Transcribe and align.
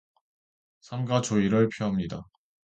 삼가 0.79 1.21
조의를 1.21 1.69
표합니다. 1.69 2.27